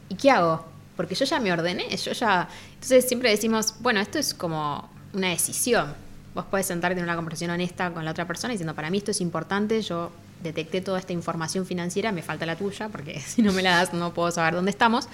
¿Y 0.09 0.15
qué 0.15 0.31
hago? 0.31 0.65
Porque 0.95 1.15
yo 1.15 1.25
ya 1.25 1.39
me 1.39 1.51
ordené, 1.51 1.95
yo 1.97 2.11
ya... 2.13 2.47
Entonces 2.73 3.07
siempre 3.07 3.29
decimos, 3.29 3.75
bueno, 3.81 3.99
esto 3.99 4.19
es 4.19 4.33
como 4.33 4.89
una 5.13 5.29
decisión. 5.29 5.93
Vos 6.33 6.45
podés 6.45 6.67
sentarte 6.67 6.97
en 6.97 7.03
una 7.03 7.15
conversación 7.15 7.51
honesta 7.51 7.91
con 7.91 8.05
la 8.05 8.11
otra 8.11 8.25
persona 8.25 8.51
diciendo, 8.51 8.73
para 8.73 8.89
mí 8.89 8.99
esto 8.99 9.11
es 9.11 9.21
importante, 9.21 9.81
yo 9.81 10.11
detecté 10.43 10.81
toda 10.81 10.99
esta 10.99 11.13
información 11.13 11.65
financiera, 11.65 12.11
me 12.11 12.21
falta 12.21 12.45
la 12.45 12.55
tuya, 12.55 12.89
porque 12.89 13.19
si 13.25 13.41
no 13.41 13.53
me 13.53 13.61
la 13.61 13.77
das 13.77 13.93
no 13.93 14.13
puedo 14.13 14.31
saber 14.31 14.53
dónde 14.53 14.71
estamos. 14.71 15.07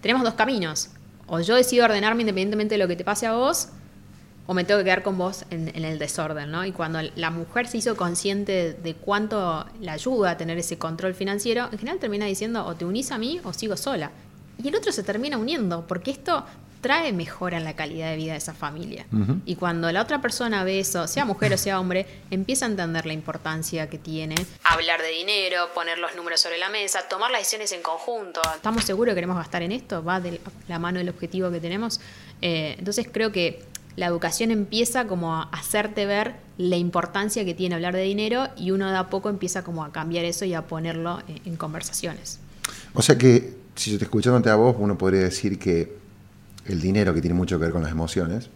Tenemos 0.00 0.22
dos 0.22 0.34
caminos. 0.34 0.90
O 1.26 1.40
yo 1.40 1.54
decido 1.54 1.86
ordenarme 1.86 2.22
independientemente 2.22 2.74
de 2.74 2.78
lo 2.78 2.88
que 2.88 2.96
te 2.96 3.04
pase 3.04 3.26
a 3.26 3.32
vos, 3.32 3.68
o 4.46 4.52
me 4.52 4.64
tengo 4.64 4.78
que 4.78 4.84
quedar 4.84 5.02
con 5.02 5.16
vos 5.16 5.44
en, 5.50 5.68
el 5.84 5.98
desorden, 5.98 6.50
¿no? 6.50 6.66
Y 6.66 6.72
cuando 6.72 7.00
la 7.16 7.30
mujer 7.30 7.66
se 7.66 7.78
hizo 7.78 7.96
consciente 7.96 8.74
de 8.74 8.94
cuánto 8.94 9.64
la 9.80 9.92
ayuda 9.92 10.32
a 10.32 10.36
tener 10.36 10.58
ese 10.58 10.76
control 10.76 11.14
financiero, 11.14 11.68
en 11.72 11.78
general 11.78 11.98
termina 11.98 12.26
diciendo 12.26 12.64
o 12.66 12.74
te 12.74 12.84
unís 12.84 13.10
a 13.10 13.16
mí 13.16 13.40
o 13.42 13.54
sigo 13.54 13.76
sola. 13.76 14.10
Y 14.62 14.68
el 14.68 14.76
otro 14.76 14.92
se 14.92 15.02
termina 15.02 15.38
uniendo, 15.38 15.86
porque 15.86 16.10
esto 16.10 16.44
trae 16.84 17.14
mejora 17.14 17.56
en 17.56 17.64
la 17.64 17.74
calidad 17.74 18.10
de 18.10 18.16
vida 18.16 18.32
de 18.32 18.38
esa 18.38 18.52
familia. 18.52 19.06
Y 19.46 19.56
cuando 19.56 19.90
la 19.90 20.02
otra 20.02 20.20
persona 20.20 20.64
ve 20.64 20.80
eso, 20.80 21.06
sea 21.06 21.24
mujer 21.24 21.54
o 21.54 21.56
sea 21.56 21.80
hombre, 21.80 22.06
empieza 22.30 22.66
a 22.66 22.68
entender 22.68 23.06
la 23.06 23.14
importancia 23.14 23.88
que 23.88 23.96
tiene 23.96 24.34
hablar 24.64 25.00
de 25.00 25.08
dinero, 25.08 25.70
poner 25.74 25.96
los 25.96 26.14
números 26.14 26.42
sobre 26.42 26.58
la 26.58 26.68
mesa, 26.68 27.08
tomar 27.08 27.30
las 27.30 27.40
decisiones 27.40 27.72
en 27.72 27.80
conjunto. 27.80 28.42
¿Estamos 28.54 28.84
seguros 28.84 29.12
que 29.12 29.14
queremos 29.14 29.38
gastar 29.38 29.62
en 29.62 29.72
esto? 29.72 30.04
¿Va 30.04 30.20
de 30.20 30.42
la 30.68 30.78
mano 30.78 30.98
del 30.98 31.08
objetivo 31.08 31.50
que 31.50 31.58
tenemos? 31.58 32.02
Eh, 32.42 32.76
entonces 32.78 33.08
creo 33.10 33.32
que 33.32 33.62
la 33.96 34.04
educación 34.04 34.50
empieza 34.50 35.06
como 35.06 35.34
a 35.36 35.44
hacerte 35.52 36.04
ver 36.04 36.34
la 36.58 36.76
importancia 36.76 37.46
que 37.46 37.54
tiene 37.54 37.76
hablar 37.76 37.94
de 37.94 38.02
dinero 38.02 38.48
y 38.58 38.72
uno 38.72 38.90
de 38.90 38.98
a 38.98 39.08
poco 39.08 39.30
empieza 39.30 39.64
como 39.64 39.86
a 39.86 39.90
cambiar 39.90 40.26
eso 40.26 40.44
y 40.44 40.52
a 40.52 40.66
ponerlo 40.66 41.22
en, 41.28 41.40
en 41.46 41.56
conversaciones. 41.56 42.40
O 42.92 43.00
sea 43.00 43.16
que, 43.16 43.54
si 43.74 43.90
yo 43.90 43.98
te 43.98 44.04
escuchándote 44.04 44.50
a 44.50 44.56
vos, 44.56 44.76
uno 44.78 44.98
podría 44.98 45.22
decir 45.22 45.58
que 45.58 46.03
el 46.66 46.80
dinero, 46.80 47.14
que 47.14 47.20
tiene 47.20 47.34
mucho 47.34 47.58
que 47.58 47.64
ver 47.64 47.72
con 47.72 47.82
las 47.82 47.92
emociones, 47.92 48.50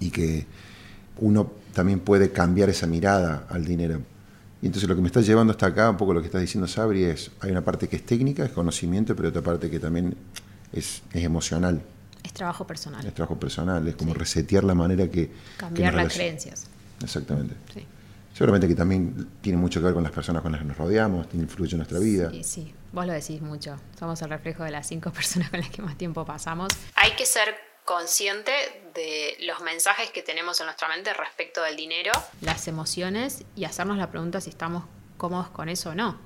y 0.00 0.10
que 0.10 0.46
uno 1.18 1.52
también 1.72 2.00
puede 2.00 2.32
cambiar 2.32 2.68
esa 2.68 2.86
mirada 2.86 3.46
al 3.48 3.64
dinero. 3.64 4.00
Y 4.60 4.66
entonces 4.66 4.88
lo 4.88 4.94
que 4.94 5.00
me 5.00 5.08
está 5.08 5.20
llevando 5.20 5.50
hasta 5.50 5.66
acá, 5.66 5.90
un 5.90 5.96
poco 5.96 6.14
lo 6.14 6.20
que 6.20 6.26
está 6.26 6.38
diciendo 6.38 6.68
Sabri, 6.68 7.04
es, 7.04 7.30
hay 7.40 7.50
una 7.50 7.62
parte 7.62 7.88
que 7.88 7.96
es 7.96 8.06
técnica, 8.06 8.44
es 8.44 8.52
conocimiento, 8.52 9.16
pero 9.16 9.28
otra 9.28 9.42
parte 9.42 9.68
que 9.68 9.80
también 9.80 10.14
es, 10.72 11.02
emocional. 11.12 11.82
Es 12.22 12.32
trabajo 12.32 12.64
personal. 12.66 13.04
Es 13.04 13.12
trabajo 13.12 13.38
personal, 13.38 13.86
es 13.88 13.96
como 13.96 14.14
resetear 14.14 14.62
la 14.62 14.74
manera 14.74 15.08
que... 15.08 15.30
Cambiar 15.56 15.94
las 15.94 16.14
creencias. 16.14 16.66
Exactamente. 17.02 17.56
Sí. 17.74 17.84
Seguramente 18.34 18.66
que 18.66 18.74
también 18.74 19.28
tiene 19.40 19.58
mucho 19.58 19.80
que 19.80 19.86
ver 19.86 19.94
con 19.94 20.02
las 20.02 20.12
personas 20.12 20.42
con 20.42 20.52
las 20.52 20.60
que 20.60 20.66
nos 20.66 20.76
rodeamos, 20.76 21.26
influye 21.34 21.72
en 21.72 21.78
nuestra 21.78 21.98
vida. 21.98 22.30
Sí, 22.30 22.42
sí, 22.44 22.74
vos 22.92 23.06
lo 23.06 23.12
decís 23.12 23.42
mucho. 23.42 23.76
Somos 23.98 24.22
el 24.22 24.30
reflejo 24.30 24.64
de 24.64 24.70
las 24.70 24.86
cinco 24.86 25.10
personas 25.12 25.50
con 25.50 25.60
las 25.60 25.70
que 25.70 25.82
más 25.82 25.96
tiempo 25.98 26.24
pasamos. 26.24 26.68
Hay 26.94 27.12
que 27.12 27.26
ser 27.26 27.54
consciente 27.84 28.52
de 28.94 29.36
los 29.40 29.60
mensajes 29.60 30.10
que 30.10 30.22
tenemos 30.22 30.60
en 30.60 30.66
nuestra 30.66 30.88
mente 30.88 31.12
respecto 31.12 31.62
del 31.62 31.76
dinero, 31.76 32.12
las 32.40 32.68
emociones 32.68 33.44
y 33.56 33.64
hacernos 33.64 33.98
la 33.98 34.10
pregunta 34.10 34.40
si 34.40 34.50
estamos 34.50 34.84
cómodos 35.16 35.48
con 35.48 35.68
eso 35.68 35.90
o 35.90 35.94
no. 35.94 36.18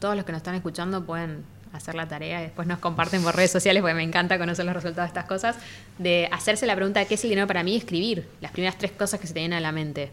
Todos 0.00 0.16
los 0.16 0.24
que 0.24 0.32
nos 0.32 0.40
están 0.40 0.54
escuchando 0.54 1.04
pueden 1.04 1.44
hacer 1.76 1.94
la 1.94 2.08
tarea 2.08 2.40
y 2.40 2.44
después 2.44 2.66
nos 2.68 2.78
comparten 2.78 3.22
por 3.22 3.34
redes 3.34 3.50
sociales, 3.50 3.82
porque 3.82 3.94
me 3.94 4.02
encanta 4.02 4.38
conocer 4.38 4.64
los 4.64 4.74
resultados 4.74 5.06
de 5.12 5.18
estas 5.18 5.24
cosas, 5.24 5.56
de 5.98 6.28
hacerse 6.32 6.66
la 6.66 6.74
pregunta 6.74 7.04
qué 7.04 7.14
es 7.14 7.24
el 7.24 7.30
dinero 7.30 7.46
para 7.46 7.62
mí 7.62 7.74
y 7.74 7.76
escribir 7.76 8.28
las 8.40 8.52
primeras 8.52 8.78
tres 8.78 8.92
cosas 8.92 9.20
que 9.20 9.26
se 9.26 9.34
te 9.34 9.40
vienen 9.40 9.58
a 9.58 9.60
la 9.60 9.72
mente. 9.72 10.10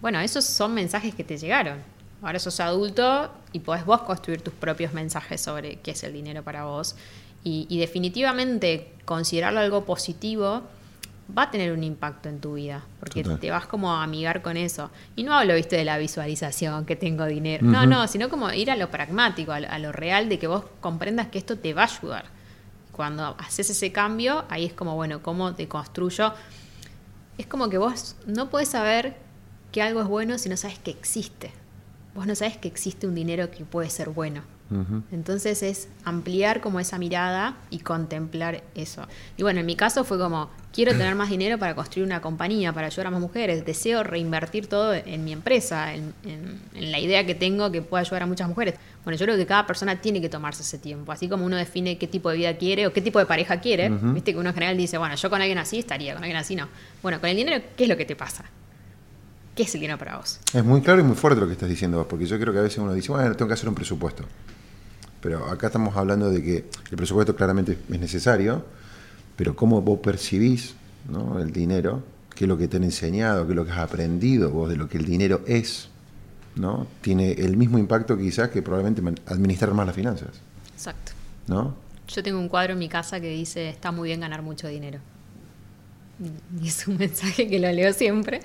Bueno, 0.00 0.20
esos 0.20 0.44
son 0.44 0.74
mensajes 0.74 1.14
que 1.14 1.24
te 1.24 1.36
llegaron. 1.36 1.78
Ahora 2.22 2.38
sos 2.38 2.58
adulto 2.60 3.30
y 3.52 3.60
podés 3.60 3.84
vos 3.84 4.02
construir 4.02 4.42
tus 4.42 4.52
propios 4.54 4.92
mensajes 4.92 5.40
sobre 5.40 5.76
qué 5.76 5.92
es 5.92 6.02
el 6.04 6.12
dinero 6.12 6.42
para 6.42 6.64
vos. 6.64 6.96
y 7.44 7.78
definitivamente 7.78 8.92
considerarlo 9.06 9.60
algo 9.60 9.84
positivo 9.86 10.64
va 11.36 11.42
a 11.44 11.50
tener 11.50 11.72
un 11.72 11.84
impacto 11.84 12.28
en 12.28 12.40
tu 12.40 12.54
vida, 12.54 12.84
porque 13.00 13.22
te 13.22 13.50
vas 13.50 13.66
como 13.66 13.92
a 13.92 14.02
amigar 14.02 14.40
con 14.40 14.56
eso. 14.56 14.90
Y 15.14 15.24
no 15.24 15.34
hablo, 15.34 15.54
viste, 15.54 15.76
de 15.76 15.84
la 15.84 15.98
visualización, 15.98 16.86
que 16.86 16.96
tengo 16.96 17.26
dinero. 17.26 17.66
No, 17.66 17.86
no, 17.86 18.06
sino 18.08 18.28
como 18.28 18.50
ir 18.52 18.70
a 18.70 18.76
lo 18.76 18.90
pragmático, 18.90 19.52
a 19.52 19.78
lo, 19.78 19.92
real, 19.92 20.28
de 20.28 20.38
que 20.38 20.46
vos 20.46 20.64
comprendas 20.80 21.28
que 21.28 21.38
esto 21.38 21.58
te 21.58 21.74
va 21.74 21.82
a 21.82 21.86
ayudar. 21.86 22.24
Cuando 22.92 23.36
haces 23.38 23.70
ese 23.70 23.92
cambio, 23.92 24.44
ahí 24.48 24.64
es 24.64 24.72
como, 24.72 24.94
bueno, 24.94 25.22
¿cómo 25.22 25.54
te 25.54 25.68
construyo? 25.68 26.32
Es 27.36 27.46
como 27.46 27.68
que 27.68 27.78
vos 27.78 28.16
no 28.26 28.48
puedes 28.50 28.70
saber 28.70 29.16
que 29.70 29.82
algo 29.82 30.00
es 30.00 30.08
bueno 30.08 30.38
si 30.38 30.48
no 30.48 30.56
sabes 30.56 30.78
que 30.78 30.90
existe. 30.90 31.52
Vos 32.14 32.26
no 32.26 32.34
sabes 32.34 32.56
que 32.56 32.68
existe 32.68 33.06
un 33.06 33.14
dinero 33.14 33.50
que 33.50 33.64
puede 33.64 33.90
ser 33.90 34.08
bueno. 34.08 34.42
Entonces 35.10 35.62
es 35.62 35.88
ampliar 36.04 36.60
como 36.60 36.78
esa 36.78 36.98
mirada 36.98 37.56
y 37.70 37.78
contemplar 37.78 38.62
eso. 38.74 39.06
Y 39.36 39.42
bueno, 39.42 39.60
en 39.60 39.66
mi 39.66 39.76
caso 39.76 40.04
fue 40.04 40.18
como, 40.18 40.50
quiero 40.72 40.92
tener 40.92 41.14
más 41.14 41.30
dinero 41.30 41.58
para 41.58 41.74
construir 41.74 42.06
una 42.06 42.20
compañía, 42.20 42.72
para 42.72 42.88
ayudar 42.88 43.06
a 43.06 43.10
más 43.10 43.20
mujeres, 43.20 43.64
deseo 43.64 44.02
reinvertir 44.02 44.66
todo 44.66 44.92
en 44.94 45.24
mi 45.24 45.32
empresa, 45.32 45.94
en, 45.94 46.12
la 46.74 46.98
idea 46.98 47.24
que 47.24 47.34
tengo 47.34 47.72
que 47.72 47.80
pueda 47.82 48.02
ayudar 48.02 48.24
a 48.24 48.26
muchas 48.26 48.48
mujeres. 48.48 48.74
Bueno, 49.04 49.18
yo 49.18 49.24
creo 49.24 49.38
que 49.38 49.46
cada 49.46 49.66
persona 49.66 50.00
tiene 50.00 50.20
que 50.20 50.28
tomarse 50.28 50.62
ese 50.62 50.78
tiempo, 50.78 51.12
así 51.12 51.28
como 51.28 51.46
uno 51.46 51.56
define 51.56 51.96
qué 51.96 52.06
tipo 52.06 52.30
de 52.30 52.36
vida 52.36 52.56
quiere 52.58 52.86
o 52.86 52.92
qué 52.92 53.00
tipo 53.00 53.18
de 53.18 53.26
pareja 53.26 53.60
quiere, 53.60 53.88
viste 53.88 54.32
que 54.32 54.38
uno 54.38 54.50
en 54.50 54.54
general 54.54 54.76
dice, 54.76 54.98
bueno, 54.98 55.14
yo 55.14 55.30
con 55.30 55.40
alguien 55.40 55.58
así 55.58 55.78
estaría, 55.78 56.14
con 56.14 56.22
alguien 56.22 56.36
así 56.36 56.56
no. 56.56 56.68
Bueno, 57.02 57.20
con 57.20 57.30
el 57.30 57.36
dinero, 57.36 57.64
¿qué 57.76 57.84
es 57.84 57.88
lo 57.88 57.96
que 57.96 58.04
te 58.04 58.16
pasa? 58.16 58.44
¿Qué 59.54 59.64
es 59.64 59.74
el 59.74 59.80
dinero 59.80 59.98
para 59.98 60.18
vos? 60.18 60.38
Es 60.52 60.64
muy 60.64 60.82
claro 60.82 61.00
y 61.00 61.04
muy 61.04 61.16
fuerte 61.16 61.40
lo 61.40 61.46
que 61.46 61.54
estás 61.54 61.68
diciendo 61.68 61.98
vos, 61.98 62.06
porque 62.08 62.26
yo 62.26 62.38
creo 62.38 62.52
que 62.52 62.60
a 62.60 62.62
veces 62.62 62.78
uno 62.78 62.92
dice, 62.92 63.10
bueno, 63.10 63.34
tengo 63.34 63.48
que 63.48 63.54
hacer 63.54 63.68
un 63.68 63.74
presupuesto. 63.74 64.24
Pero 65.20 65.46
acá 65.46 65.66
estamos 65.66 65.96
hablando 65.96 66.30
de 66.30 66.42
que 66.42 66.64
el 66.90 66.96
presupuesto 66.96 67.34
claramente 67.34 67.78
es 67.90 68.00
necesario, 68.00 68.64
pero 69.36 69.56
cómo 69.56 69.82
vos 69.82 70.00
percibís 70.00 70.74
el 71.38 71.52
dinero, 71.52 72.02
qué 72.34 72.44
es 72.44 72.48
lo 72.48 72.58
que 72.58 72.68
te 72.68 72.76
han 72.76 72.84
enseñado, 72.84 73.46
qué 73.46 73.52
es 73.52 73.56
lo 73.56 73.64
que 73.64 73.72
has 73.72 73.78
aprendido 73.78 74.50
vos 74.50 74.68
de 74.68 74.76
lo 74.76 74.88
que 74.88 74.98
el 74.98 75.04
dinero 75.04 75.40
es, 75.46 75.88
¿no? 76.54 76.86
tiene 77.00 77.32
el 77.32 77.56
mismo 77.56 77.78
impacto 77.78 78.16
quizás 78.16 78.50
que 78.50 78.62
probablemente 78.62 79.02
administrar 79.26 79.74
más 79.74 79.86
las 79.86 79.96
finanzas. 79.96 80.30
Exacto. 80.74 81.12
¿no? 81.46 81.74
Yo 82.08 82.22
tengo 82.22 82.38
un 82.38 82.48
cuadro 82.48 82.74
en 82.74 82.78
mi 82.78 82.88
casa 82.88 83.20
que 83.20 83.30
dice, 83.30 83.68
está 83.68 83.90
muy 83.90 84.08
bien 84.08 84.20
ganar 84.20 84.42
mucho 84.42 84.68
dinero. 84.68 85.00
Y 86.60 86.68
es 86.68 86.86
un 86.88 86.96
mensaje 86.98 87.48
que 87.48 87.58
lo 87.58 87.70
leo 87.70 87.92
siempre. 87.92 88.40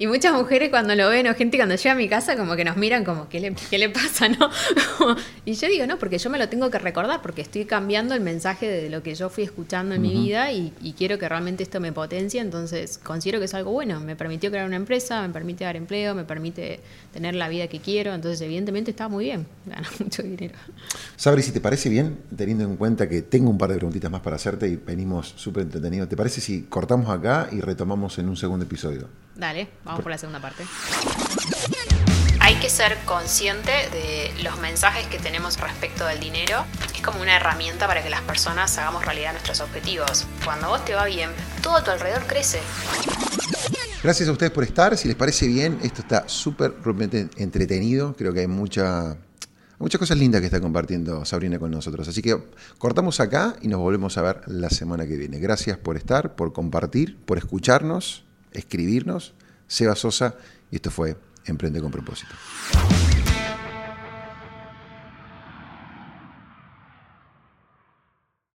Y 0.00 0.06
muchas 0.06 0.32
mujeres 0.32 0.70
cuando 0.70 0.94
lo 0.94 1.08
ven 1.08 1.26
o 1.26 1.34
gente 1.34 1.56
cuando 1.56 1.74
llega 1.74 1.92
a 1.92 1.96
mi 1.96 2.08
casa 2.08 2.36
como 2.36 2.54
que 2.54 2.64
nos 2.64 2.76
miran 2.76 3.04
como, 3.04 3.28
¿qué 3.28 3.40
le, 3.40 3.54
qué 3.68 3.78
le 3.78 3.88
pasa? 3.88 4.28
¿no? 4.28 4.48
y 5.44 5.54
yo 5.54 5.66
digo, 5.66 5.86
no, 5.88 5.98
porque 5.98 6.18
yo 6.18 6.30
me 6.30 6.38
lo 6.38 6.48
tengo 6.48 6.70
que 6.70 6.78
recordar, 6.78 7.20
porque 7.20 7.42
estoy 7.42 7.64
cambiando 7.64 8.14
el 8.14 8.20
mensaje 8.20 8.68
de 8.68 8.90
lo 8.90 9.02
que 9.02 9.16
yo 9.16 9.28
fui 9.28 9.42
escuchando 9.42 9.96
en 9.96 10.02
mi 10.02 10.12
vida 10.12 10.52
y, 10.52 10.72
quiero 10.96 11.18
que 11.18 11.28
realmente 11.28 11.62
esto 11.62 11.78
me 11.78 11.92
potencie, 11.92 12.40
entonces 12.40 12.98
considero 12.98 13.38
que 13.38 13.44
es 13.44 13.54
algo 13.54 13.70
bueno. 13.70 14.00
Me 14.00 14.16
permitió 14.16 14.50
crear 14.50 14.66
una 14.66 14.76
empresa, 14.76 15.22
me 15.22 15.32
permite 15.32 15.64
dar 15.64 15.76
empleo, 15.76 16.14
me 16.14 16.24
permite 16.24 16.80
tener 17.12 17.34
la 17.34 17.48
vida 17.48 17.68
que 17.68 17.80
quiero, 17.80 18.14
entonces 18.14 18.40
evidentemente 18.40 18.90
está 18.90 19.08
muy 19.08 19.26
bien, 19.26 19.46
gano 19.66 19.86
mucho 19.98 20.22
dinero. 20.22 20.54
Sabri, 21.16 21.42
si 21.42 21.52
te 21.52 21.60
parece 21.60 21.88
bien, 21.88 22.18
teniendo 22.36 22.64
en 22.64 22.76
cuenta 22.76 23.08
que 23.08 23.22
tengo 23.22 23.50
un 23.50 23.58
par 23.58 23.70
de 23.70 23.76
preguntitas 23.76 24.10
más 24.10 24.20
para 24.20 24.36
hacerte 24.36 24.68
y 24.68 24.76
venimos 24.76 25.34
súper 25.36 25.64
entretenidos, 25.64 26.08
¿te 26.08 26.16
parece 26.16 26.40
si 26.40 26.62
cortamos 26.62 27.10
acá 27.10 27.48
y 27.52 27.60
retomamos 27.60 28.18
en 28.18 28.28
un 28.28 28.36
segundo 28.36 28.64
episodio? 28.64 29.08
Dale, 29.38 29.68
vamos 29.88 30.02
por 30.02 30.12
la 30.12 30.18
segunda 30.18 30.38
parte. 30.38 30.64
Hay 32.40 32.54
que 32.56 32.70
ser 32.70 32.96
consciente 33.04 33.72
de 33.90 34.30
los 34.42 34.58
mensajes 34.60 35.06
que 35.06 35.18
tenemos 35.18 35.58
respecto 35.58 36.06
del 36.06 36.20
dinero. 36.20 36.64
Es 36.94 37.02
como 37.02 37.20
una 37.20 37.36
herramienta 37.36 37.86
para 37.86 38.02
que 38.02 38.10
las 38.10 38.20
personas 38.20 38.76
hagamos 38.78 39.04
realidad 39.04 39.32
nuestros 39.32 39.60
objetivos. 39.60 40.26
Cuando 40.44 40.68
vos 40.68 40.84
te 40.84 40.94
va 40.94 41.06
bien, 41.06 41.30
todo 41.62 41.76
a 41.76 41.84
tu 41.84 41.90
alrededor 41.90 42.26
crece. 42.26 42.60
Gracias 44.02 44.28
a 44.28 44.32
ustedes 44.32 44.52
por 44.52 44.62
estar. 44.62 44.96
Si 44.96 45.08
les 45.08 45.16
parece 45.16 45.46
bien, 45.46 45.78
esto 45.82 46.02
está 46.02 46.28
súper 46.28 46.74
entretenido. 47.36 48.14
Creo 48.16 48.32
que 48.32 48.40
hay 48.40 48.46
mucha, 48.46 49.16
muchas 49.78 49.98
cosas 49.98 50.18
lindas 50.18 50.40
que 50.40 50.46
está 50.46 50.60
compartiendo 50.60 51.24
Sabrina 51.24 51.58
con 51.58 51.70
nosotros. 51.70 52.06
Así 52.08 52.22
que 52.22 52.38
cortamos 52.76 53.20
acá 53.20 53.56
y 53.62 53.68
nos 53.68 53.80
volvemos 53.80 54.16
a 54.18 54.22
ver 54.22 54.42
la 54.46 54.70
semana 54.70 55.06
que 55.06 55.16
viene. 55.16 55.38
Gracias 55.38 55.78
por 55.78 55.96
estar, 55.96 56.36
por 56.36 56.52
compartir, 56.52 57.16
por 57.24 57.38
escucharnos 57.38 58.24
escribirnos. 58.52 59.34
Seba 59.68 59.94
Sosa 59.94 60.34
y 60.70 60.76
esto 60.76 60.90
fue 60.90 61.16
Emprende 61.44 61.80
con 61.80 61.90
propósito. 61.90 62.34